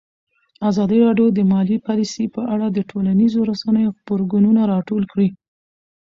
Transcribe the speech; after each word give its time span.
ازادي 0.69 0.97
راډیو 1.07 1.27
د 1.33 1.39
مالي 1.51 1.77
پالیسي 1.87 2.25
په 2.35 2.41
اړه 2.53 2.67
د 2.71 2.79
ټولنیزو 2.89 3.39
رسنیو 3.51 3.95
غبرګونونه 3.97 4.61
راټول 4.73 5.03
کړي. 5.11 5.29